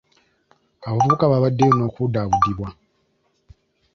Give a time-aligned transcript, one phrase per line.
[0.87, 2.67] Abavubuka baabaddeyo n'okubudaabudibwa.